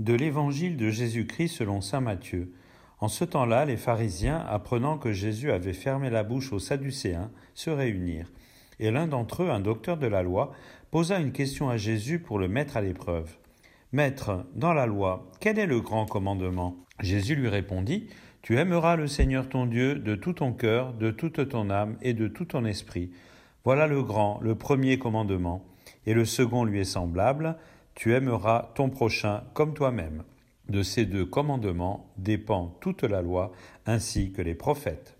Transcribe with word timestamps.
De 0.00 0.14
l'Évangile 0.14 0.78
de 0.78 0.88
Jésus-Christ 0.88 1.48
selon 1.48 1.82
Saint 1.82 2.00
Matthieu. 2.00 2.54
En 3.00 3.08
ce 3.08 3.22
temps-là, 3.22 3.66
les 3.66 3.76
pharisiens, 3.76 4.38
apprenant 4.48 4.96
que 4.96 5.12
Jésus 5.12 5.52
avait 5.52 5.74
fermé 5.74 6.08
la 6.08 6.22
bouche 6.22 6.54
aux 6.54 6.58
Sadducéens, 6.58 7.30
se 7.52 7.68
réunirent. 7.68 8.32
Et 8.78 8.90
l'un 8.90 9.06
d'entre 9.06 9.42
eux, 9.42 9.50
un 9.50 9.60
docteur 9.60 9.98
de 9.98 10.06
la 10.06 10.22
loi, 10.22 10.52
posa 10.90 11.20
une 11.20 11.32
question 11.32 11.68
à 11.68 11.76
Jésus 11.76 12.18
pour 12.18 12.38
le 12.38 12.48
mettre 12.48 12.78
à 12.78 12.80
l'épreuve. 12.80 13.36
Maître, 13.92 14.46
dans 14.54 14.72
la 14.72 14.86
loi, 14.86 15.30
quel 15.38 15.58
est 15.58 15.66
le 15.66 15.82
grand 15.82 16.06
commandement? 16.06 16.76
Jésus 17.00 17.34
lui 17.34 17.50
répondit, 17.50 18.08
Tu 18.40 18.56
aimeras 18.56 18.96
le 18.96 19.06
Seigneur 19.06 19.50
ton 19.50 19.66
Dieu 19.66 19.96
de 19.96 20.14
tout 20.14 20.32
ton 20.32 20.54
cœur, 20.54 20.94
de 20.94 21.10
toute 21.10 21.46
ton 21.46 21.68
âme 21.68 21.98
et 22.00 22.14
de 22.14 22.26
tout 22.26 22.46
ton 22.46 22.64
esprit. 22.64 23.10
Voilà 23.66 23.86
le 23.86 24.02
grand, 24.02 24.40
le 24.40 24.54
premier 24.54 24.98
commandement. 24.98 25.62
Et 26.06 26.14
le 26.14 26.24
second 26.24 26.64
lui 26.64 26.80
est 26.80 26.84
semblable, 26.84 27.58
tu 27.94 28.14
aimeras 28.14 28.70
ton 28.74 28.90
prochain 28.90 29.42
comme 29.54 29.74
toi-même. 29.74 30.24
De 30.68 30.82
ces 30.82 31.04
deux 31.04 31.26
commandements 31.26 32.12
dépend 32.16 32.76
toute 32.80 33.02
la 33.02 33.22
loi 33.22 33.52
ainsi 33.86 34.32
que 34.32 34.42
les 34.42 34.54
prophètes. 34.54 35.16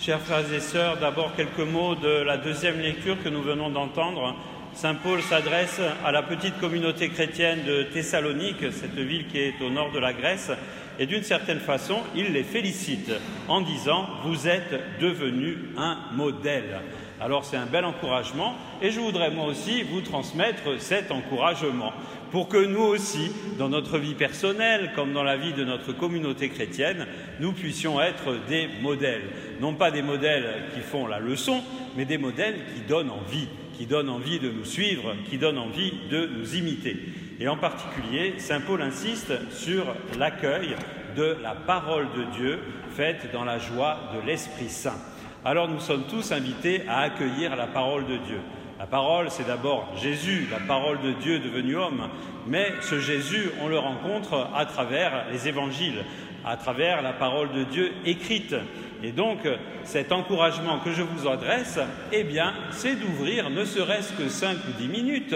Chers 0.00 0.20
frères 0.20 0.52
et 0.52 0.60
sœurs, 0.60 0.98
d'abord 0.98 1.36
quelques 1.36 1.60
mots 1.60 1.94
de 1.94 2.22
la 2.22 2.36
deuxième 2.38 2.80
lecture 2.80 3.22
que 3.22 3.28
nous 3.28 3.42
venons 3.42 3.70
d'entendre 3.70 4.34
Saint 4.74 4.94
Paul 4.94 5.20
s'adresse 5.20 5.80
à 6.04 6.12
la 6.12 6.22
petite 6.22 6.58
communauté 6.58 7.08
chrétienne 7.08 7.64
de 7.66 7.82
Thessalonique, 7.82 8.72
cette 8.72 8.94
ville 8.94 9.26
qui 9.26 9.38
est 9.38 9.60
au 9.60 9.68
nord 9.68 9.90
de 9.92 9.98
la 9.98 10.12
Grèce, 10.12 10.50
et 10.98 11.06
d'une 11.06 11.22
certaine 11.22 11.60
façon, 11.60 11.98
il 12.14 12.32
les 12.32 12.44
félicite 12.44 13.10
en 13.48 13.60
disant 13.60 14.06
Vous 14.24 14.48
êtes 14.48 14.98
devenus 15.00 15.56
un 15.76 15.98
modèle. 16.12 16.80
Alors 17.20 17.44
c'est 17.44 17.56
un 17.56 17.66
bel 17.66 17.84
encouragement, 17.84 18.54
et 18.80 18.90
je 18.90 19.00
voudrais 19.00 19.30
moi 19.30 19.46
aussi 19.46 19.82
vous 19.82 20.00
transmettre 20.00 20.80
cet 20.80 21.10
encouragement, 21.10 21.92
pour 22.30 22.48
que 22.48 22.64
nous 22.64 22.82
aussi, 22.82 23.32
dans 23.58 23.68
notre 23.68 23.98
vie 23.98 24.14
personnelle, 24.14 24.92
comme 24.94 25.12
dans 25.12 25.24
la 25.24 25.36
vie 25.36 25.52
de 25.52 25.64
notre 25.64 25.92
communauté 25.92 26.48
chrétienne, 26.48 27.06
nous 27.40 27.52
puissions 27.52 28.00
être 28.00 28.36
des 28.48 28.68
modèles. 28.80 29.28
Non 29.60 29.74
pas 29.74 29.90
des 29.90 30.02
modèles 30.02 30.62
qui 30.74 30.80
font 30.80 31.06
la 31.06 31.18
leçon, 31.18 31.62
mais 31.96 32.04
des 32.04 32.18
modèles 32.18 32.60
qui 32.74 32.82
donnent 32.88 33.10
envie 33.10 33.48
qui 33.80 33.86
donne 33.86 34.10
envie 34.10 34.38
de 34.38 34.50
nous 34.50 34.66
suivre, 34.66 35.14
qui 35.30 35.38
donne 35.38 35.56
envie 35.56 35.94
de 36.10 36.26
nous 36.26 36.54
imiter. 36.54 36.98
Et 37.40 37.48
en 37.48 37.56
particulier, 37.56 38.34
Saint 38.36 38.60
Paul 38.60 38.82
insiste 38.82 39.32
sur 39.50 39.86
l'accueil 40.18 40.76
de 41.16 41.38
la 41.42 41.54
parole 41.54 42.08
de 42.14 42.24
Dieu 42.36 42.58
faite 42.94 43.30
dans 43.32 43.44
la 43.44 43.58
joie 43.58 43.96
de 44.14 44.26
l'Esprit 44.26 44.68
Saint. 44.68 44.98
Alors 45.46 45.66
nous 45.66 45.80
sommes 45.80 46.04
tous 46.10 46.30
invités 46.30 46.82
à 46.90 46.98
accueillir 46.98 47.56
la 47.56 47.68
parole 47.68 48.06
de 48.06 48.18
Dieu. 48.18 48.40
La 48.78 48.84
parole, 48.84 49.30
c'est 49.30 49.46
d'abord 49.46 49.90
Jésus, 49.96 50.46
la 50.50 50.60
parole 50.60 51.00
de 51.00 51.12
Dieu 51.12 51.38
devenu 51.38 51.76
homme, 51.76 52.10
mais 52.46 52.74
ce 52.82 53.00
Jésus, 53.00 53.48
on 53.62 53.68
le 53.68 53.78
rencontre 53.78 54.46
à 54.54 54.66
travers 54.66 55.24
les 55.32 55.48
évangiles, 55.48 56.04
à 56.44 56.58
travers 56.58 57.00
la 57.00 57.14
parole 57.14 57.50
de 57.52 57.64
Dieu 57.64 57.92
écrite. 58.04 58.54
Et 59.02 59.12
donc, 59.12 59.38
cet 59.84 60.12
encouragement 60.12 60.78
que 60.78 60.92
je 60.92 61.02
vous 61.02 61.28
adresse, 61.28 61.78
eh 62.12 62.22
bien, 62.22 62.52
c'est 62.70 62.96
d'ouvrir 62.96 63.50
ne 63.50 63.64
serait-ce 63.64 64.12
que 64.12 64.28
5 64.28 64.56
ou 64.68 64.72
10 64.78 64.88
minutes 64.88 65.34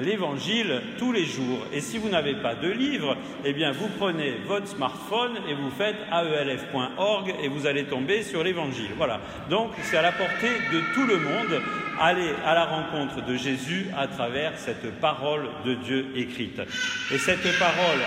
l'évangile 0.00 0.80
tous 0.98 1.12
les 1.12 1.24
jours. 1.24 1.66
Et 1.72 1.80
si 1.80 1.98
vous 1.98 2.08
n'avez 2.08 2.34
pas 2.34 2.54
de 2.54 2.68
livre, 2.68 3.16
eh 3.44 3.52
bien, 3.52 3.72
vous 3.72 3.88
prenez 3.98 4.34
votre 4.46 4.66
smartphone 4.66 5.38
et 5.48 5.54
vous 5.54 5.70
faites 5.70 5.96
aelf.org 6.10 7.34
et 7.42 7.48
vous 7.48 7.66
allez 7.66 7.84
tomber 7.84 8.22
sur 8.22 8.42
l'évangile. 8.42 8.90
Voilà. 8.96 9.20
Donc, 9.50 9.72
c'est 9.82 9.98
à 9.98 10.02
la 10.02 10.12
portée 10.12 10.56
de 10.72 10.80
tout 10.94 11.06
le 11.06 11.18
monde 11.18 11.62
aller 12.02 12.34
à 12.44 12.54
la 12.54 12.64
rencontre 12.64 13.24
de 13.24 13.36
Jésus 13.36 13.86
à 13.96 14.08
travers 14.08 14.58
cette 14.58 14.90
parole 15.00 15.48
de 15.64 15.74
Dieu 15.74 16.06
écrite. 16.16 16.60
Et 17.12 17.18
cette 17.18 17.58
parole 17.60 18.00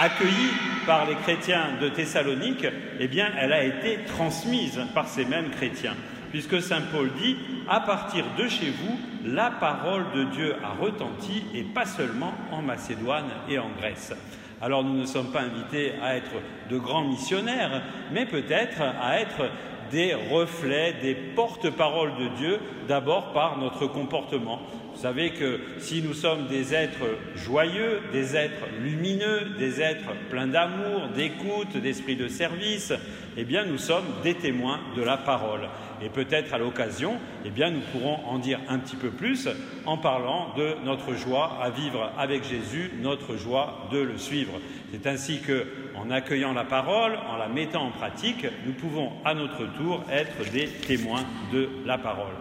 accueillie 0.00 0.52
par 0.86 1.06
les 1.06 1.14
chrétiens 1.14 1.76
de 1.80 1.90
Thessalonique, 1.90 2.66
eh 2.98 3.06
bien, 3.06 3.30
elle 3.38 3.52
a 3.52 3.62
été 3.62 3.98
transmise 4.06 4.80
par 4.94 5.08
ces 5.08 5.26
mêmes 5.26 5.50
chrétiens. 5.50 5.94
Puisque 6.30 6.62
Saint 6.62 6.82
Paul 6.90 7.10
dit, 7.20 7.36
à 7.68 7.80
partir 7.80 8.24
de 8.38 8.48
chez 8.48 8.70
vous, 8.70 8.98
la 9.26 9.50
parole 9.50 10.06
de 10.14 10.24
Dieu 10.24 10.56
a 10.64 10.82
retenti, 10.82 11.44
et 11.54 11.62
pas 11.62 11.86
seulement 11.86 12.32
en 12.50 12.62
Macédoine 12.62 13.28
et 13.48 13.58
en 13.58 13.68
Grèce. 13.78 14.14
Alors 14.60 14.82
nous 14.82 14.98
ne 14.98 15.04
sommes 15.04 15.30
pas 15.30 15.42
invités 15.42 15.92
à 16.02 16.16
être 16.16 16.32
de 16.70 16.78
grands 16.78 17.04
missionnaires, 17.04 17.82
mais 18.12 18.24
peut-être 18.24 18.80
à 18.80 19.20
être 19.20 19.50
des 19.94 20.12
reflets, 20.12 20.92
des 21.00 21.14
porte-paroles 21.14 22.16
de 22.18 22.26
Dieu, 22.36 22.60
d'abord 22.88 23.32
par 23.32 23.58
notre 23.58 23.86
comportement. 23.86 24.58
Vous 24.94 25.00
savez 25.00 25.30
que 25.30 25.58
si 25.78 26.02
nous 26.02 26.14
sommes 26.14 26.46
des 26.46 26.72
êtres 26.72 27.18
joyeux, 27.34 28.00
des 28.12 28.36
êtres 28.36 28.64
lumineux, 28.80 29.50
des 29.58 29.80
êtres 29.80 30.12
pleins 30.30 30.46
d'amour, 30.46 31.08
d'écoute, 31.14 31.76
d'esprit 31.76 32.14
de 32.14 32.28
service, 32.28 32.92
eh 33.36 33.44
nous 33.66 33.78
sommes 33.78 34.06
des 34.22 34.34
témoins 34.34 34.78
de 34.96 35.02
la 35.02 35.16
parole. 35.16 35.62
Et 36.00 36.08
peut-être 36.08 36.54
à 36.54 36.58
l'occasion, 36.58 37.18
eh 37.44 37.70
nous 37.70 37.80
pourrons 37.92 38.20
en 38.26 38.38
dire 38.38 38.60
un 38.68 38.78
petit 38.78 38.94
peu 38.94 39.10
plus 39.10 39.48
en 39.84 39.96
parlant 39.96 40.54
de 40.56 40.76
notre 40.84 41.14
joie 41.14 41.58
à 41.60 41.70
vivre 41.70 42.12
avec 42.16 42.44
Jésus, 42.44 42.92
notre 43.02 43.36
joie 43.36 43.88
de 43.90 43.98
le 43.98 44.16
suivre. 44.16 44.60
C'est 44.92 45.08
ainsi 45.08 45.40
que, 45.40 45.66
en 45.96 46.10
accueillant 46.10 46.52
la 46.52 46.64
parole, 46.64 47.18
en 47.28 47.36
la 47.36 47.48
mettant 47.48 47.86
en 47.86 47.90
pratique, 47.90 48.46
nous 48.64 48.72
pouvons 48.72 49.10
à 49.24 49.34
notre 49.34 49.66
tour 49.76 50.04
être 50.08 50.50
des 50.52 50.68
témoins 50.68 51.24
de 51.52 51.68
la 51.84 51.98
parole. 51.98 52.34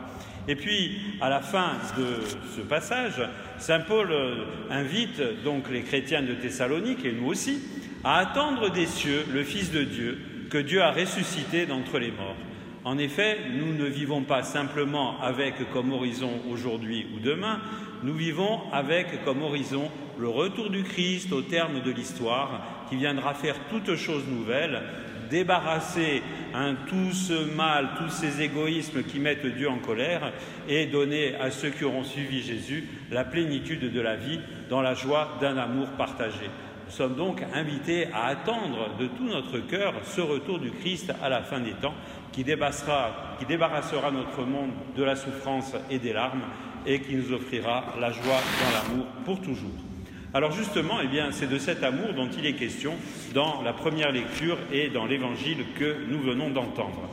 Et 0.47 0.55
puis, 0.55 0.97
à 1.21 1.29
la 1.29 1.39
fin 1.39 1.71
de 1.97 2.19
ce 2.55 2.61
passage, 2.61 3.21
Saint 3.57 3.79
Paul 3.79 4.11
euh, 4.11 4.45
invite 4.69 5.21
donc 5.43 5.69
les 5.71 5.83
chrétiens 5.83 6.21
de 6.21 6.33
Thessalonique, 6.33 7.05
et 7.05 7.13
nous 7.13 7.27
aussi, 7.27 7.61
à 8.03 8.17
attendre 8.17 8.69
des 8.69 8.85
cieux 8.85 9.25
le 9.31 9.43
Fils 9.43 9.71
de 9.71 9.83
Dieu, 9.83 10.19
que 10.49 10.57
Dieu 10.57 10.81
a 10.81 10.91
ressuscité 10.91 11.65
d'entre 11.65 11.97
les 11.97 12.11
morts. 12.11 12.35
En 12.83 12.97
effet, 12.97 13.37
nous 13.55 13.73
ne 13.73 13.85
vivons 13.85 14.23
pas 14.23 14.43
simplement 14.43 15.19
avec 15.21 15.55
comme 15.71 15.93
horizon 15.93 16.41
aujourd'hui 16.51 17.07
ou 17.15 17.19
demain, 17.19 17.61
nous 18.03 18.13
vivons 18.13 18.59
avec 18.73 19.23
comme 19.23 19.41
horizon 19.41 19.89
le 20.19 20.27
retour 20.27 20.69
du 20.69 20.84
Christ 20.84 21.31
au 21.31 21.41
terme 21.41 21.81
de 21.81 21.91
l'histoire, 21.91 22.85
qui 22.89 22.97
viendra 22.97 23.34
faire 23.34 23.55
toutes 23.69 23.96
choses 23.96 24.28
nouvelles, 24.28 24.81
débarrasser 25.29 26.22
hein, 26.53 26.75
tout 26.87 27.11
ce 27.11 27.55
mal, 27.55 27.90
tous 27.97 28.09
ces 28.09 28.41
égoïsmes 28.41 29.03
qui 29.03 29.20
mettent 29.20 29.46
Dieu 29.46 29.70
en 29.70 29.78
colère 29.78 30.31
et 30.67 30.85
donner 30.85 31.35
à 31.35 31.52
ceux 31.52 31.70
qui 31.70 31.84
auront 31.84 32.03
suivi 32.03 32.41
Jésus 32.41 32.87
la 33.11 33.23
plénitude 33.23 33.91
de 33.91 34.02
la 34.02 34.16
vie 34.16 34.40
dans 34.70 34.81
la 34.81 34.93
joie 34.93 35.37
d'un 35.41 35.58
amour 35.58 35.87
partagé. 35.97 36.49
Nous 36.85 36.91
sommes 36.91 37.16
donc 37.16 37.41
invités 37.53 38.08
à 38.14 38.25
attendre 38.25 38.96
de 38.99 39.08
tout 39.08 39.25
notre 39.25 39.59
cœur 39.59 39.93
ce 40.03 40.22
retour 40.22 40.59
du 40.59 40.72
Christ 40.72 41.14
à 41.23 41.29
la 41.29 41.41
fin 41.41 41.59
des 41.59 41.72
temps 41.72 41.96
qui 42.31 42.43
débarrassera, 42.43 43.35
qui 43.40 43.46
débarrassera 43.46 44.11
notre 44.11 44.43
monde 44.43 44.72
de 44.96 45.03
la 45.03 45.16
souffrance 45.16 45.73
et 45.90 45.99
des 45.99 46.14
larmes 46.14 46.43
et 46.85 46.99
qui 46.99 47.16
nous 47.16 47.31
offrira 47.31 47.85
la 47.99 48.11
joie 48.11 48.41
dans 48.61 48.93
l'amour 48.93 49.05
pour 49.25 49.41
toujours. 49.41 49.92
Alors 50.35 50.52
justement, 50.52 50.96
eh 51.03 51.08
bien, 51.08 51.32
c'est 51.32 51.50
de 51.50 51.59
cet 51.59 51.84
amour 51.84 52.14
dont 52.16 52.28
il 52.35 52.47
est 52.47 52.53
question 52.53 52.96
dans 53.35 53.62
la 53.62 53.72
première 53.72 54.12
lecture 54.12 54.58
et 54.72 54.90
dans 54.90 55.06
l'évangile 55.06 55.64
que 55.78 55.96
nous 56.09 56.20
venons 56.20 56.50
d'entendre. 56.50 57.08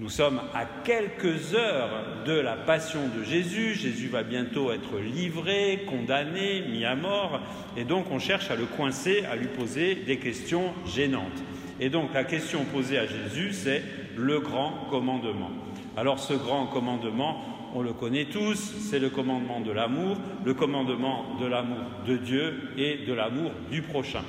Nous 0.00 0.08
sommes 0.08 0.40
à 0.54 0.64
quelques 0.84 1.54
heures 1.54 2.24
de 2.24 2.32
la 2.32 2.54
passion 2.54 3.00
de 3.14 3.22
Jésus. 3.22 3.74
Jésus 3.74 4.08
va 4.08 4.22
bientôt 4.22 4.72
être 4.72 4.98
livré, 4.98 5.84
condamné, 5.86 6.62
mis 6.62 6.86
à 6.86 6.94
mort, 6.94 7.40
et 7.76 7.84
donc 7.84 8.06
on 8.10 8.18
cherche 8.18 8.50
à 8.50 8.56
le 8.56 8.64
coincer, 8.64 9.24
à 9.30 9.36
lui 9.36 9.48
poser 9.48 9.94
des 9.94 10.16
questions 10.16 10.72
gênantes. 10.86 11.44
Et 11.78 11.90
donc 11.90 12.14
la 12.14 12.24
question 12.24 12.64
posée 12.64 12.96
à 12.96 13.06
Jésus, 13.06 13.52
c'est 13.52 13.82
le 14.16 14.40
grand 14.40 14.86
commandement. 14.88 15.50
Alors 15.94 16.18
ce 16.18 16.32
grand 16.32 16.66
commandement, 16.68 17.44
on 17.74 17.82
le 17.82 17.92
connaît 17.92 18.26
tous, 18.26 18.56
c'est 18.56 19.00
le 19.00 19.10
commandement 19.10 19.60
de 19.60 19.72
l'amour, 19.72 20.16
le 20.44 20.54
commandement 20.54 21.36
de 21.40 21.46
l'amour 21.46 21.84
de 22.06 22.16
Dieu 22.16 22.70
et 22.78 23.04
de 23.04 23.12
l'amour 23.12 23.50
du 23.70 23.82
prochain. 23.82 24.22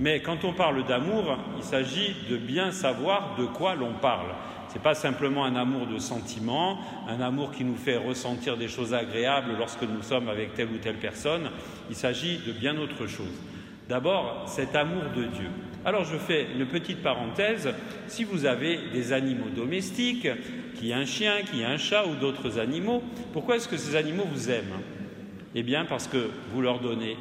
Mais 0.00 0.20
quand 0.20 0.44
on 0.44 0.52
parle 0.52 0.84
d'amour, 0.86 1.38
il 1.56 1.62
s'agit 1.62 2.16
de 2.30 2.36
bien 2.36 2.72
savoir 2.72 3.36
de 3.38 3.44
quoi 3.44 3.74
l'on 3.74 3.92
parle. 3.94 4.28
Ce 4.68 4.74
n'est 4.74 4.80
pas 4.80 4.94
simplement 4.94 5.44
un 5.44 5.56
amour 5.56 5.86
de 5.86 5.98
sentiment, 5.98 6.78
un 7.08 7.20
amour 7.20 7.50
qui 7.50 7.64
nous 7.64 7.76
fait 7.76 7.96
ressentir 7.96 8.56
des 8.56 8.68
choses 8.68 8.94
agréables 8.94 9.56
lorsque 9.58 9.82
nous 9.82 10.02
sommes 10.02 10.28
avec 10.28 10.54
telle 10.54 10.68
ou 10.68 10.78
telle 10.78 10.96
personne. 10.96 11.50
Il 11.88 11.96
s'agit 11.96 12.38
de 12.46 12.52
bien 12.52 12.76
autre 12.78 13.06
chose. 13.06 13.40
D'abord, 13.88 14.44
cet 14.46 14.74
amour 14.74 15.04
de 15.16 15.24
Dieu. 15.24 15.50
Alors 15.86 16.04
je 16.04 16.16
fais 16.16 16.48
une 16.58 16.66
petite 16.66 17.00
parenthèse. 17.00 17.72
Si 18.08 18.24
vous 18.24 18.44
avez 18.44 18.80
des 18.92 19.12
animaux 19.12 19.50
domestiques, 19.54 20.26
qui 20.74 20.92
un 20.92 21.04
chien, 21.04 21.34
qui 21.48 21.62
a 21.62 21.70
un 21.70 21.76
chat 21.76 22.04
ou 22.06 22.16
d'autres 22.16 22.58
animaux, 22.58 23.04
pourquoi 23.32 23.54
est-ce 23.54 23.68
que 23.68 23.76
ces 23.76 23.94
animaux 23.94 24.26
vous 24.32 24.50
aiment? 24.50 24.80
Eh 25.54 25.62
bien 25.62 25.84
parce 25.84 26.08
que 26.08 26.28
vous 26.52 26.60
leur 26.60 26.80
donnez 26.80 27.16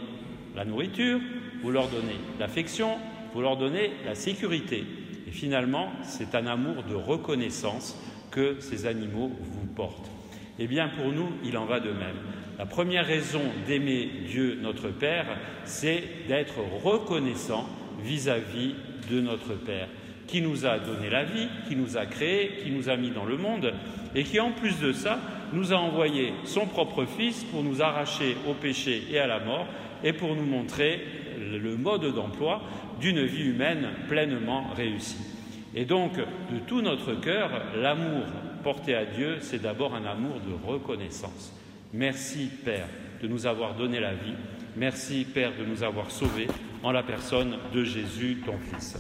la 0.56 0.66
nourriture, 0.66 1.20
vous 1.62 1.70
leur 1.70 1.90
donnez 1.90 2.16
l'affection, 2.40 2.98
pour 3.34 3.44
leur 3.44 3.56
donner 3.56 3.92
la 4.04 4.16
sécurité. 4.16 4.84
Et 5.28 5.32
finalement, 5.32 5.92
c'est 6.02 6.34
un 6.34 6.48
amour 6.48 6.82
de 6.90 6.96
reconnaissance 6.96 7.96
que 8.32 8.56
ces 8.62 8.88
animaux 8.88 9.32
vous 9.42 9.68
portent. 9.76 10.10
Eh 10.58 10.66
bien, 10.66 10.90
pour 10.90 11.12
nous, 11.12 11.30
il 11.44 11.56
en 11.60 11.66
va 11.66 11.80
de 11.80 11.92
même. 11.92 12.18
La 12.58 12.66
première 12.66 13.06
raison 13.06 13.42
d'aimer 13.68 14.10
Dieu 14.28 14.58
notre 14.60 14.90
Père, 14.90 15.28
c'est 15.66 16.04
d'être 16.28 16.56
reconnaissant 16.84 17.70
vis-à-vis 18.04 18.76
de 19.12 19.22
notre 19.22 19.54
Père, 19.54 19.88
qui 20.28 20.42
nous 20.42 20.66
a 20.66 20.80
donné 20.80 21.10
la 21.10 21.24
vie, 21.24 21.48
qui 21.68 21.76
nous 21.76 21.98
a 21.98 22.06
créés, 22.06 22.52
qui 22.64 22.72
nous 22.72 22.90
a 22.90 22.98
mis 22.98 23.12
dans 23.12 23.26
le 23.26 23.38
monde, 23.38 23.74
et 24.16 24.24
qui 24.24 24.40
en 24.40 24.52
plus 24.52 24.80
de 24.80 24.92
ça 24.92 25.20
nous 25.54 25.74
a 25.74 25.78
envoyé 25.78 26.34
son 26.46 26.66
propre 26.66 27.06
Fils 27.06 27.44
pour 27.46 27.64
nous 27.64 27.82
arracher 27.82 28.36
au 28.48 28.54
péché 28.54 29.04
et 29.12 29.20
à 29.20 29.28
la 29.28 29.40
mort, 29.40 29.68
et 30.04 30.14
pour 30.14 30.36
nous 30.36 30.46
montrer 30.46 31.02
le 31.38 31.78
mode 31.78 32.14
d'emploi 32.14 32.62
d'une 33.00 33.24
vie 33.24 33.50
humaine 33.50 33.90
pleinement 34.08 34.68
réussie. 34.76 35.36
Et 35.76 35.86
donc, 35.86 36.18
de 36.18 36.60
tout 36.66 36.82
notre 36.82 37.14
cœur, 37.20 37.50
l'amour 37.76 38.24
porté 38.64 38.96
à 38.96 39.06
Dieu, 39.06 39.38
c'est 39.42 39.62
d'abord 39.62 39.94
un 39.94 40.06
amour 40.06 40.40
de 40.40 40.68
reconnaissance. 40.68 41.54
Merci 41.94 42.50
Père 42.64 42.88
de 43.22 43.28
nous 43.28 43.46
avoir 43.46 43.76
donné 43.76 44.00
la 44.00 44.14
vie. 44.14 44.34
Merci 44.76 45.26
Père 45.26 45.52
de 45.58 45.66
nous 45.66 45.84
avoir 45.84 46.12
sauvés 46.12 46.48
en 46.86 46.92
la 46.92 47.02
personne 47.02 47.58
de 47.74 47.84
Jésus, 47.84 48.44
ton 48.46 48.60
Fils. 48.60 48.96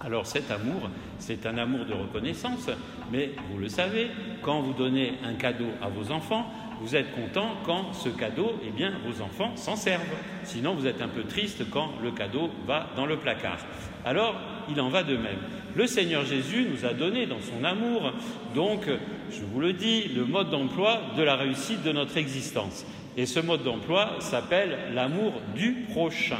Alors 0.00 0.26
cet 0.26 0.48
amour, 0.52 0.88
c'est 1.18 1.44
un 1.44 1.58
amour 1.58 1.84
de 1.84 1.92
reconnaissance, 1.92 2.70
mais 3.10 3.32
vous 3.50 3.58
le 3.58 3.68
savez, 3.68 4.06
quand 4.42 4.60
vous 4.60 4.72
donnez 4.72 5.14
un 5.24 5.34
cadeau 5.34 5.66
à 5.82 5.88
vos 5.88 6.12
enfants, 6.12 6.46
vous 6.80 6.94
êtes 6.94 7.10
content 7.12 7.56
quand 7.66 7.92
ce 7.94 8.10
cadeau, 8.10 8.52
eh 8.64 8.70
bien, 8.70 8.92
vos 9.04 9.22
enfants 9.22 9.56
s'en 9.56 9.74
servent. 9.74 10.04
Sinon, 10.44 10.74
vous 10.74 10.86
êtes 10.86 11.02
un 11.02 11.08
peu 11.08 11.24
triste 11.24 11.68
quand 11.68 11.90
le 12.00 12.12
cadeau 12.12 12.48
va 12.66 12.88
dans 12.94 13.06
le 13.06 13.16
placard. 13.16 13.58
Alors, 14.04 14.36
il 14.70 14.80
en 14.80 14.88
va 14.88 15.02
de 15.02 15.16
même. 15.16 15.40
Le 15.74 15.88
Seigneur 15.88 16.24
Jésus 16.24 16.68
nous 16.70 16.86
a 16.86 16.94
donné 16.94 17.26
dans 17.26 17.40
son 17.40 17.64
amour, 17.64 18.12
donc, 18.54 18.86
je 19.32 19.42
vous 19.42 19.60
le 19.60 19.72
dis, 19.72 20.08
le 20.14 20.24
mode 20.24 20.50
d'emploi 20.50 21.00
de 21.18 21.22
la 21.24 21.34
réussite 21.34 21.82
de 21.82 21.90
notre 21.90 22.16
existence. 22.16 22.86
Et 23.16 23.26
ce 23.26 23.40
mode 23.40 23.64
d'emploi 23.64 24.12
s'appelle 24.20 24.78
l'amour 24.94 25.32
du 25.56 25.86
prochain. 25.90 26.38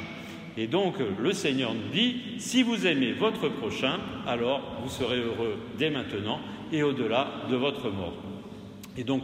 Et 0.61 0.67
donc 0.67 0.97
le 1.19 1.33
Seigneur 1.33 1.73
nous 1.73 1.91
dit, 1.91 2.17
si 2.37 2.63
vous 2.63 2.87
aimez 2.87 3.13
votre 3.13 3.49
prochain, 3.49 3.99
alors 4.27 4.61
vous 4.83 4.91
serez 4.91 5.19
heureux 5.19 5.57
dès 5.79 5.89
maintenant 5.89 6.39
et 6.71 6.83
au-delà 6.83 7.29
de 7.51 7.57
votre 7.57 7.89
mort. 7.89 8.13
Et 8.99 9.03
donc 9.03 9.23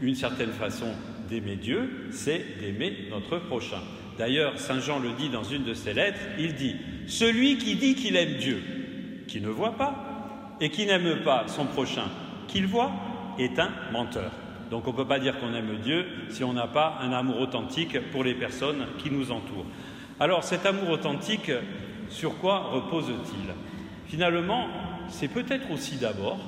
une 0.00 0.14
certaine 0.14 0.52
façon 0.52 0.86
d'aimer 1.28 1.56
Dieu, 1.56 2.06
c'est 2.12 2.60
d'aimer 2.60 3.08
notre 3.10 3.38
prochain. 3.38 3.80
D'ailleurs, 4.16 4.60
Saint 4.60 4.78
Jean 4.78 5.00
le 5.00 5.10
dit 5.18 5.28
dans 5.28 5.42
une 5.42 5.64
de 5.64 5.74
ses 5.74 5.92
lettres, 5.92 6.20
il 6.38 6.54
dit, 6.54 6.76
celui 7.08 7.58
qui 7.58 7.74
dit 7.74 7.96
qu'il 7.96 8.14
aime 8.14 8.36
Dieu, 8.36 8.62
qui 9.26 9.40
ne 9.40 9.48
voit 9.48 9.76
pas, 9.76 10.54
et 10.60 10.70
qui 10.70 10.86
n'aime 10.86 11.24
pas 11.24 11.46
son 11.48 11.64
prochain, 11.64 12.04
qu'il 12.46 12.68
voit, 12.68 12.92
est 13.40 13.58
un 13.58 13.70
menteur. 13.92 14.30
Donc 14.70 14.86
on 14.86 14.92
ne 14.92 14.96
peut 14.96 15.04
pas 15.04 15.18
dire 15.18 15.40
qu'on 15.40 15.52
aime 15.52 15.78
Dieu 15.82 16.06
si 16.28 16.44
on 16.44 16.52
n'a 16.52 16.68
pas 16.68 17.00
un 17.02 17.10
amour 17.10 17.40
authentique 17.40 17.98
pour 18.12 18.22
les 18.22 18.34
personnes 18.34 18.86
qui 18.98 19.10
nous 19.10 19.32
entourent. 19.32 19.66
Alors 20.18 20.44
cet 20.44 20.64
amour 20.64 20.88
authentique, 20.88 21.50
sur 22.08 22.38
quoi 22.38 22.70
repose-t-il? 22.70 23.52
Finalement, 24.06 24.66
c'est 25.10 25.28
peut-être 25.28 25.70
aussi 25.70 25.96
d'abord 25.96 26.38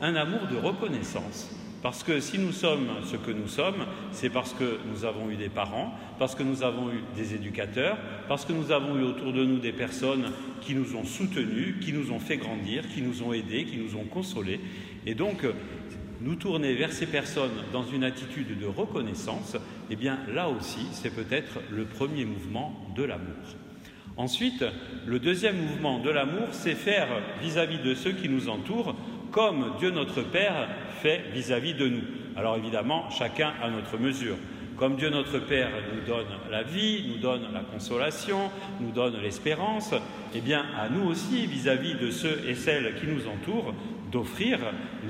un 0.00 0.16
amour 0.16 0.46
de 0.50 0.56
reconnaissance. 0.56 1.54
Parce 1.82 2.02
que 2.02 2.20
si 2.20 2.38
nous 2.38 2.52
sommes 2.52 2.88
ce 3.04 3.16
que 3.16 3.30
nous 3.30 3.46
sommes, 3.46 3.84
c'est 4.12 4.30
parce 4.30 4.54
que 4.54 4.78
nous 4.90 5.04
avons 5.04 5.28
eu 5.28 5.36
des 5.36 5.50
parents, 5.50 5.92
parce 6.18 6.34
que 6.34 6.42
nous 6.42 6.62
avons 6.62 6.88
eu 6.90 7.02
des 7.16 7.34
éducateurs, 7.34 7.98
parce 8.28 8.46
que 8.46 8.54
nous 8.54 8.72
avons 8.72 8.98
eu 8.98 9.02
autour 9.02 9.34
de 9.34 9.44
nous 9.44 9.58
des 9.58 9.72
personnes 9.72 10.32
qui 10.62 10.74
nous 10.74 10.96
ont 10.96 11.04
soutenus, 11.04 11.76
qui 11.82 11.92
nous 11.92 12.10
ont 12.10 12.20
fait 12.20 12.38
grandir, 12.38 12.88
qui 12.88 13.02
nous 13.02 13.22
ont 13.22 13.34
aidés, 13.34 13.66
qui 13.66 13.76
nous 13.76 13.94
ont 13.94 14.04
consolés. 14.04 14.58
Et 15.04 15.14
donc, 15.14 15.44
nous 16.22 16.34
tourner 16.34 16.74
vers 16.74 16.92
ces 16.92 17.06
personnes 17.06 17.62
dans 17.74 17.84
une 17.84 18.04
attitude 18.04 18.58
de 18.58 18.66
reconnaissance, 18.66 19.56
eh 19.90 19.96
bien 19.96 20.18
là 20.32 20.48
aussi, 20.48 20.86
c'est 20.92 21.14
peut-être 21.14 21.60
le 21.70 21.84
premier 21.84 22.24
mouvement 22.24 22.72
de 22.96 23.04
l'amour. 23.04 23.34
Ensuite, 24.16 24.64
le 25.06 25.18
deuxième 25.20 25.56
mouvement 25.56 26.00
de 26.00 26.10
l'amour, 26.10 26.48
c'est 26.50 26.74
faire 26.74 27.08
vis-à-vis 27.40 27.78
de 27.78 27.94
ceux 27.94 28.12
qui 28.12 28.28
nous 28.28 28.48
entourent 28.48 28.96
comme 29.30 29.76
Dieu 29.78 29.90
notre 29.90 30.22
Père 30.22 30.68
fait 31.00 31.24
vis-à-vis 31.32 31.74
de 31.74 31.86
nous. 31.86 32.02
Alors 32.36 32.56
évidemment, 32.56 33.10
chacun 33.10 33.52
à 33.62 33.70
notre 33.70 33.98
mesure. 33.98 34.36
Comme 34.76 34.96
Dieu 34.96 35.10
notre 35.10 35.38
Père 35.38 35.70
nous 35.94 36.06
donne 36.06 36.26
la 36.50 36.62
vie, 36.62 37.04
nous 37.08 37.18
donne 37.18 37.52
la 37.52 37.60
consolation, 37.60 38.50
nous 38.80 38.92
donne 38.92 39.20
l'espérance, 39.20 39.92
eh 40.34 40.40
bien 40.40 40.64
à 40.76 40.88
nous 40.88 41.08
aussi, 41.08 41.46
vis 41.46 41.68
à 41.68 41.76
-vis 41.76 41.98
de 41.98 42.10
ceux 42.10 42.42
et 42.48 42.54
celles 42.54 42.94
qui 42.94 43.06
nous 43.06 43.26
entourent, 43.26 43.74
d'offrir 44.10 44.58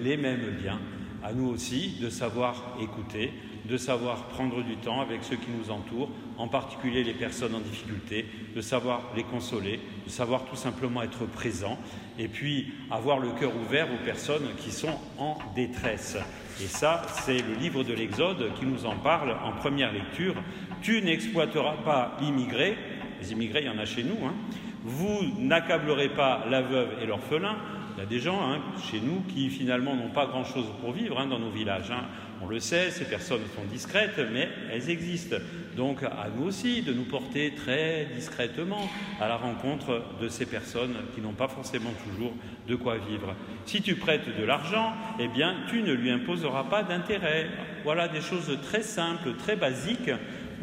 les 0.02 0.16
mêmes 0.16 0.56
biens 0.60 0.80
à 1.22 1.32
nous 1.32 1.48
aussi 1.48 1.98
de 2.00 2.08
savoir 2.08 2.76
écouter, 2.80 3.32
de 3.68 3.76
savoir 3.76 4.24
prendre 4.28 4.62
du 4.62 4.76
temps 4.76 5.02
avec 5.02 5.22
ceux 5.22 5.36
qui 5.36 5.50
nous 5.50 5.70
entourent, 5.70 6.08
en 6.38 6.48
particulier 6.48 7.04
les 7.04 7.12
personnes 7.12 7.54
en 7.54 7.60
difficulté, 7.60 8.24
de 8.56 8.60
savoir 8.62 9.02
les 9.14 9.24
consoler, 9.24 9.78
de 10.06 10.10
savoir 10.10 10.44
tout 10.46 10.56
simplement 10.56 11.02
être 11.02 11.26
présent, 11.26 11.78
et 12.18 12.28
puis 12.28 12.72
avoir 12.90 13.18
le 13.18 13.28
cœur 13.30 13.52
ouvert 13.54 13.88
aux 13.92 14.04
personnes 14.04 14.48
qui 14.56 14.70
sont 14.70 14.98
en 15.18 15.36
détresse. 15.54 16.16
Et 16.62 16.66
ça, 16.66 17.02
c'est 17.24 17.38
le 17.38 17.54
livre 17.60 17.84
de 17.84 17.92
l'Exode 17.92 18.52
qui 18.58 18.64
nous 18.64 18.86
en 18.86 18.96
parle 18.96 19.36
en 19.44 19.52
première 19.52 19.92
lecture. 19.92 20.34
Tu 20.80 21.02
n'exploiteras 21.02 21.76
pas 21.84 22.16
l'immigré, 22.22 22.76
les 23.20 23.32
immigrés, 23.32 23.60
il 23.60 23.66
y 23.66 23.70
en 23.70 23.78
a 23.78 23.84
chez 23.84 24.02
nous, 24.02 24.26
hein. 24.26 24.34
vous 24.82 25.20
n'accablerez 25.38 26.08
pas 26.08 26.46
la 26.48 26.62
veuve 26.62 26.88
et 27.02 27.06
l'orphelin, 27.06 27.56
il 27.98 28.02
y 28.02 28.04
a 28.04 28.06
des 28.06 28.20
gens 28.20 28.40
hein, 28.40 28.60
chez 28.88 29.00
nous 29.00 29.22
qui 29.22 29.50
finalement 29.50 29.96
n'ont 29.96 30.10
pas 30.10 30.26
grand-chose 30.26 30.66
pour 30.80 30.92
vivre 30.92 31.18
hein, 31.18 31.26
dans 31.26 31.40
nos 31.40 31.50
villages. 31.50 31.90
Hein. 31.90 32.04
On 32.40 32.46
le 32.46 32.60
sait, 32.60 32.92
ces 32.92 33.06
personnes 33.06 33.42
sont 33.56 33.64
discrètes, 33.64 34.20
mais 34.32 34.48
elles 34.72 34.88
existent. 34.88 35.38
Donc 35.76 36.04
à 36.04 36.28
nous 36.36 36.44
aussi 36.44 36.82
de 36.82 36.92
nous 36.92 37.06
porter 37.06 37.54
très 37.56 38.06
discrètement 38.14 38.88
à 39.20 39.26
la 39.26 39.36
rencontre 39.36 40.04
de 40.22 40.28
ces 40.28 40.46
personnes 40.46 40.94
qui 41.12 41.20
n'ont 41.20 41.32
pas 41.32 41.48
forcément 41.48 41.90
toujours 42.08 42.34
de 42.68 42.76
quoi 42.76 42.98
vivre. 42.98 43.34
Si 43.66 43.82
tu 43.82 43.96
prêtes 43.96 44.38
de 44.38 44.44
l'argent, 44.44 44.92
eh 45.18 45.26
bien 45.26 45.56
tu 45.68 45.82
ne 45.82 45.92
lui 45.92 46.12
imposeras 46.12 46.64
pas 46.64 46.84
d'intérêt. 46.84 47.48
Voilà 47.82 48.06
des 48.06 48.20
choses 48.20 48.56
très 48.62 48.82
simples, 48.82 49.34
très 49.36 49.56
basiques 49.56 50.12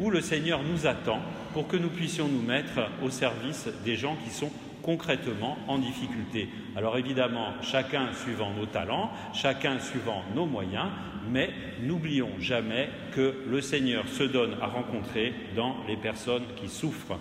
où 0.00 0.08
le 0.08 0.22
Seigneur 0.22 0.62
nous 0.62 0.86
attend 0.86 1.20
pour 1.52 1.68
que 1.68 1.76
nous 1.76 1.90
puissions 1.90 2.28
nous 2.28 2.42
mettre 2.42 2.88
au 3.02 3.10
service 3.10 3.68
des 3.84 3.96
gens 3.96 4.16
qui 4.24 4.30
sont 4.30 4.50
concrètement 4.86 5.58
en 5.66 5.78
difficulté. 5.78 6.48
Alors 6.76 6.96
évidemment, 6.96 7.48
chacun 7.60 8.06
suivant 8.14 8.52
nos 8.56 8.66
talents, 8.66 9.10
chacun 9.34 9.80
suivant 9.80 10.22
nos 10.34 10.46
moyens, 10.46 10.86
mais 11.28 11.50
n'oublions 11.82 12.30
jamais 12.38 12.88
que 13.12 13.34
le 13.50 13.60
Seigneur 13.60 14.06
se 14.08 14.22
donne 14.22 14.54
à 14.62 14.66
rencontrer 14.66 15.34
dans 15.56 15.76
les 15.88 15.96
personnes 15.96 16.44
qui 16.54 16.68
souffrent. 16.68 17.18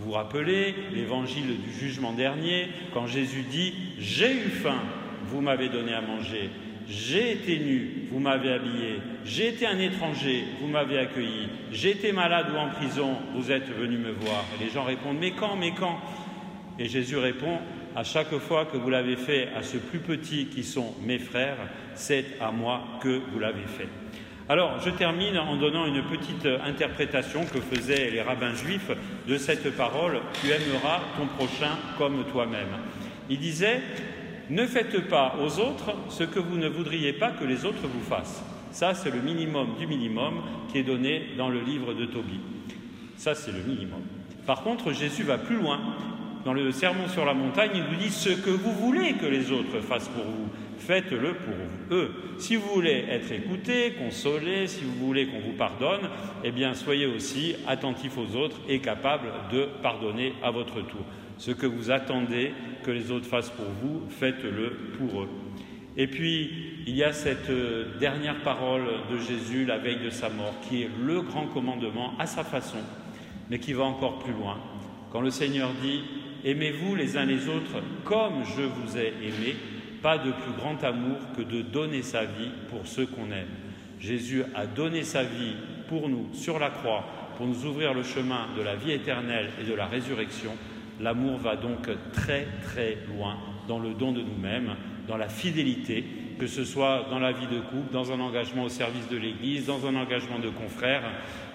Vous 0.00 0.10
rappelez 0.10 0.74
l'évangile 0.92 1.62
du 1.62 1.72
jugement 1.72 2.12
dernier, 2.12 2.68
quand 2.92 3.06
Jésus 3.06 3.44
dit 3.48 3.74
J'ai 4.00 4.32
eu 4.32 4.48
faim, 4.50 4.82
vous 5.26 5.40
m'avez 5.40 5.68
donné 5.68 5.94
à 5.94 6.00
manger. 6.00 6.50
J'ai 6.88 7.32
été 7.32 7.58
nu, 7.60 8.08
vous 8.10 8.18
m'avez 8.18 8.52
habillé. 8.52 9.00
J'ai 9.24 9.48
été 9.48 9.66
un 9.66 9.78
étranger, 9.78 10.44
vous 10.60 10.66
m'avez 10.66 10.98
accueilli. 10.98 11.48
J'ai 11.70 11.92
été 11.92 12.12
malade 12.12 12.48
ou 12.52 12.58
en 12.58 12.68
prison, 12.68 13.16
vous 13.34 13.50
êtes 13.52 13.70
venu 13.70 13.96
me 13.96 14.10
voir. 14.10 14.44
Et 14.54 14.64
les 14.64 14.70
gens 14.70 14.84
répondent 14.84 15.16
Mais 15.18 15.30
quand 15.30 15.56
Mais 15.56 15.70
quand? 15.70 15.98
Et 16.78 16.86
Jésus 16.86 17.16
répond, 17.16 17.58
à 17.94 18.02
chaque 18.02 18.36
fois 18.38 18.64
que 18.64 18.76
vous 18.76 18.90
l'avez 18.90 19.16
fait 19.16 19.48
à 19.56 19.62
ce 19.62 19.76
plus 19.76 20.00
petit 20.00 20.46
qui 20.46 20.64
sont 20.64 20.94
mes 21.02 21.18
frères, 21.18 21.56
c'est 21.94 22.24
à 22.40 22.50
moi 22.50 22.82
que 23.00 23.20
vous 23.32 23.38
l'avez 23.38 23.66
fait. 23.66 23.88
Alors, 24.48 24.78
je 24.80 24.90
termine 24.90 25.38
en 25.38 25.56
donnant 25.56 25.86
une 25.86 26.02
petite 26.02 26.46
interprétation 26.66 27.46
que 27.46 27.60
faisaient 27.60 28.10
les 28.10 28.20
rabbins 28.20 28.54
juifs 28.54 28.90
de 29.26 29.38
cette 29.38 29.74
parole 29.74 30.20
Tu 30.40 30.48
aimeras 30.48 31.00
ton 31.16 31.26
prochain 31.26 31.78
comme 31.96 32.24
toi-même. 32.30 32.68
Il 33.30 33.38
disait 33.38 33.80
Ne 34.50 34.66
faites 34.66 35.08
pas 35.08 35.36
aux 35.40 35.60
autres 35.60 35.94
ce 36.10 36.24
que 36.24 36.40
vous 36.40 36.56
ne 36.56 36.68
voudriez 36.68 37.14
pas 37.14 37.30
que 37.30 37.44
les 37.44 37.64
autres 37.64 37.86
vous 37.86 38.02
fassent. 38.02 38.44
Ça, 38.70 38.92
c'est 38.92 39.10
le 39.10 39.20
minimum 39.20 39.76
du 39.78 39.86
minimum 39.86 40.42
qui 40.70 40.78
est 40.78 40.82
donné 40.82 41.28
dans 41.38 41.48
le 41.48 41.60
livre 41.60 41.94
de 41.94 42.04
Tobie. 42.04 42.40
Ça, 43.16 43.34
c'est 43.34 43.52
le 43.52 43.62
minimum. 43.62 44.02
Par 44.46 44.62
contre, 44.62 44.92
Jésus 44.92 45.22
va 45.22 45.38
plus 45.38 45.56
loin 45.56 45.80
dans 46.44 46.52
le 46.52 46.70
sermon 46.72 47.08
sur 47.08 47.24
la 47.24 47.34
montagne, 47.34 47.70
il 47.74 47.84
nous 47.84 47.96
dit 47.96 48.10
ce 48.10 48.28
que 48.28 48.50
vous 48.50 48.72
voulez 48.72 49.14
que 49.14 49.26
les 49.26 49.50
autres 49.50 49.80
fassent 49.80 50.08
pour 50.08 50.24
vous, 50.24 50.48
faites-le 50.78 51.34
pour 51.34 51.54
eux. 51.90 52.10
Si 52.38 52.56
vous 52.56 52.68
voulez 52.68 53.06
être 53.08 53.32
écouté, 53.32 53.94
consolé, 53.98 54.66
si 54.66 54.84
vous 54.84 55.06
voulez 55.06 55.26
qu'on 55.26 55.40
vous 55.40 55.56
pardonne, 55.56 56.08
eh 56.44 56.52
bien 56.52 56.74
soyez 56.74 57.06
aussi 57.06 57.56
attentifs 57.66 58.18
aux 58.18 58.36
autres 58.36 58.60
et 58.68 58.80
capables 58.80 59.28
de 59.52 59.68
pardonner 59.82 60.34
à 60.42 60.50
votre 60.50 60.82
tour. 60.82 61.00
Ce 61.38 61.50
que 61.50 61.66
vous 61.66 61.90
attendez 61.90 62.52
que 62.84 62.90
les 62.90 63.10
autres 63.10 63.26
fassent 63.26 63.50
pour 63.50 63.66
vous, 63.82 64.02
faites-le 64.10 64.70
pour 64.98 65.22
eux. 65.22 65.28
Et 65.96 66.06
puis, 66.06 66.50
il 66.86 66.96
y 66.96 67.04
a 67.04 67.12
cette 67.12 67.50
euh, 67.50 67.98
dernière 68.00 68.40
parole 68.42 68.82
de 69.10 69.18
Jésus 69.18 69.64
la 69.64 69.78
veille 69.78 70.02
de 70.04 70.10
sa 70.10 70.28
mort, 70.28 70.54
qui 70.68 70.82
est 70.82 70.90
le 71.04 71.22
grand 71.22 71.46
commandement 71.46 72.14
à 72.18 72.26
sa 72.26 72.42
façon, 72.42 72.78
mais 73.48 73.60
qui 73.60 73.72
va 73.72 73.84
encore 73.84 74.18
plus 74.18 74.32
loin. 74.32 74.58
Quand 75.12 75.20
le 75.20 75.30
Seigneur 75.30 75.70
dit 75.80 76.02
Aimez-vous 76.44 76.94
les 76.94 77.16
uns 77.16 77.24
les 77.24 77.48
autres 77.48 77.82
comme 78.04 78.44
je 78.44 78.62
vous 78.62 78.98
ai 78.98 79.14
aimé, 79.22 79.56
pas 80.02 80.18
de 80.18 80.30
plus 80.30 80.52
grand 80.58 80.82
amour 80.84 81.16
que 81.34 81.40
de 81.40 81.62
donner 81.62 82.02
sa 82.02 82.26
vie 82.26 82.50
pour 82.68 82.86
ceux 82.86 83.06
qu'on 83.06 83.30
aime. 83.30 83.48
Jésus 83.98 84.44
a 84.54 84.66
donné 84.66 85.04
sa 85.04 85.22
vie 85.22 85.54
pour 85.88 86.10
nous 86.10 86.28
sur 86.34 86.58
la 86.58 86.68
croix, 86.68 87.06
pour 87.38 87.46
nous 87.46 87.64
ouvrir 87.64 87.94
le 87.94 88.02
chemin 88.02 88.48
de 88.58 88.62
la 88.62 88.76
vie 88.76 88.92
éternelle 88.92 89.48
et 89.58 89.64
de 89.64 89.74
la 89.74 89.86
résurrection. 89.86 90.50
L'amour 91.00 91.38
va 91.38 91.56
donc 91.56 91.88
très 92.12 92.46
très 92.62 92.98
loin 93.08 93.38
dans 93.66 93.78
le 93.78 93.94
don 93.94 94.12
de 94.12 94.20
nous-mêmes, 94.20 94.76
dans 95.08 95.16
la 95.16 95.30
fidélité, 95.30 96.04
que 96.38 96.46
ce 96.46 96.64
soit 96.64 97.06
dans 97.10 97.18
la 97.18 97.32
vie 97.32 97.46
de 97.46 97.60
couple, 97.60 97.92
dans 97.92 98.12
un 98.12 98.20
engagement 98.20 98.64
au 98.64 98.68
service 98.68 99.08
de 99.08 99.16
l'Église, 99.16 99.66
dans 99.66 99.86
un 99.86 99.94
engagement 99.96 100.38
de 100.38 100.48
confrères. 100.48 101.02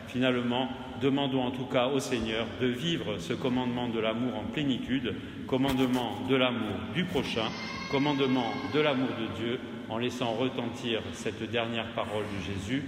Finalement, 0.07 0.69
demandons 1.01 1.43
en 1.43 1.51
tout 1.51 1.65
cas 1.65 1.87
au 1.87 1.99
Seigneur 1.99 2.45
de 2.59 2.67
vivre 2.67 3.17
ce 3.19 3.33
commandement 3.33 3.89
de 3.89 3.99
l'amour 3.99 4.37
en 4.37 4.51
plénitude, 4.51 5.13
commandement 5.47 6.21
de 6.27 6.35
l'amour 6.35 6.75
du 6.95 7.03
prochain, 7.05 7.45
commandement 7.91 8.51
de 8.73 8.79
l'amour 8.79 9.09
de 9.19 9.41
Dieu, 9.41 9.59
en 9.89 9.97
laissant 9.97 10.33
retentir 10.33 11.01
cette 11.13 11.49
dernière 11.49 11.87
parole 11.93 12.23
de 12.23 12.53
Jésus. 12.53 12.83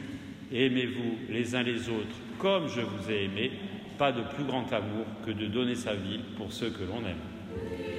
Aimez-vous 0.52 1.32
les 1.34 1.56
uns 1.56 1.64
les 1.64 1.90
autres 1.90 2.18
comme 2.42 2.68
je 2.68 2.82
vous 2.82 3.12
ai 3.12 3.26
aimé, 3.26 3.52
pas 4.00 4.12
de 4.12 4.24
plus 4.24 4.44
grand 4.44 4.66
amour 4.74 5.06
que 5.24 5.30
de 5.30 5.46
donner 5.46 5.76
sa 5.76 5.94
vie 5.94 6.20
pour 6.38 6.52
ceux 6.52 6.72
que 6.72 6.84
l'on 6.84 7.08
aime. 7.08 7.91